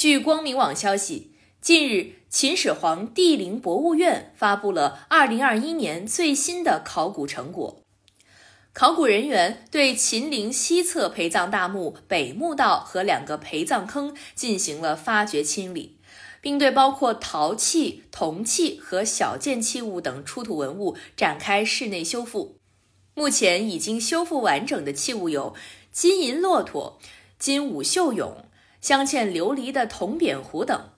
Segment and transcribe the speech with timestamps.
[0.00, 7.82] 据光明网消息，近日秦始皇帝陵博物院发布了2021年最新的考古成果。
[8.72, 15.98] 考古人员对秦陵西侧陪葬大墓北墓道和两个陪葬坑进行了发掘清理，
[16.40, 22.56] 并对包括陶器、铜器和小件器物等出土文物展开室内修复。
[23.12, 25.54] 目前已经修复完整的器物有
[25.92, 26.98] 金银骆驼、
[27.38, 28.44] 金武秀俑、
[28.80, 30.90] 镶嵌琉璃的铜扁壶等，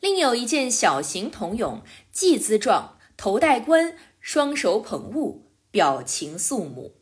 [0.00, 6.94] 另有一件小型铜俑，祭姿状，头戴冠，双手捧物，表情肃穆。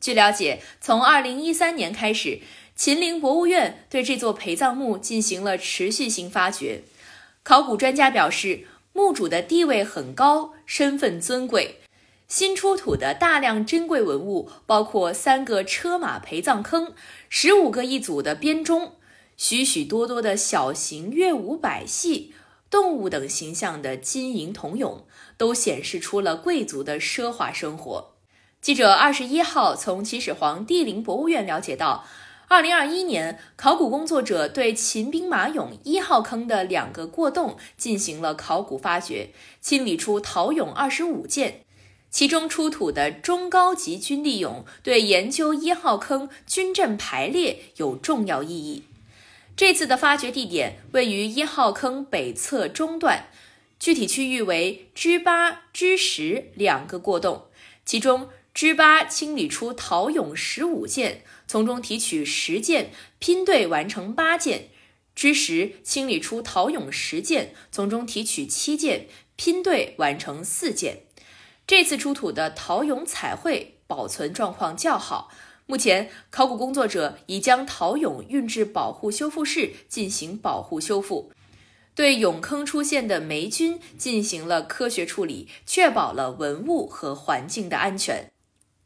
[0.00, 2.40] 据了解，从2013年开始，
[2.74, 6.82] 秦陵博物院对这座陪葬墓进行了持续性发掘。
[7.44, 11.80] 考古专家表示，墓主的地位很高，身份尊贵。
[12.26, 16.92] 新出土的大量珍贵文物包括三个车马陪葬坑、
[17.28, 18.96] 十五个一组的编钟、
[19.36, 22.32] 许许多多的小型乐舞百戏、
[22.70, 25.02] 动物等形象的金银铜俑，
[25.36, 28.12] 都显示出了贵族的奢华生活。
[28.62, 32.06] 记者二十一号从秦始皇帝陵博物院了解到，
[32.48, 41.60] 二零二一年考古工作者对秦兵马俑一号坑的两个过洞进行了考古发掘，清理出陶俑二十五件，
[42.10, 48.84] 其中出土的中高级军地俑对研究一号坑军阵排列有重要意义。
[49.56, 53.30] 这次的发掘地点位于一号坑北侧中段，
[53.80, 57.46] 具体区域为支八、支十两个过洞，
[57.84, 58.28] 其中。
[58.52, 64.70] 支八清理出陶俑十五件，从中提取十件拼对完成八件；
[65.14, 71.02] 支十清理出陶俑十件，从中提取七件拼对完成四件。
[71.66, 75.30] 这次出土的陶俑彩绘保存状况较好，
[75.66, 81.32] 目前考古工作者已将陶俑运至保护修复室进行保护修复，
[81.94, 88.30] 对俑坑出现的霉菌进行了科学处理，确保了文物和环境的安全。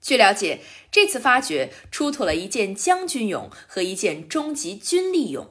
[0.00, 0.60] 据了解，
[0.90, 5.48] 这次发掘出土了一件将军俑和一件中级军力俑。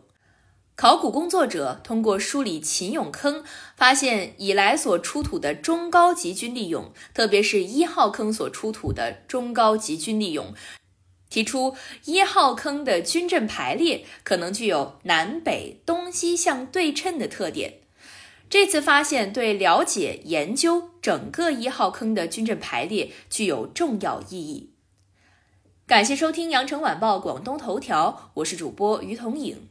[0.75, 3.43] 考古工作者通过梳理秦俑坑，
[3.75, 10.53] 发现以来所出土的中高级军力俑，特别是一号坑所出土的中高级军力俑，
[11.29, 11.75] 提出
[12.05, 17.81] 一号坑的军阵排列可能具有南北东西向对称的特点。
[18.49, 24.71] 这次发现对了解研究整个一号坑的军阵排列具有重要意义。
[25.85, 29.68] 感谢收听羊城晚报广东头条，我是主播于彤颖。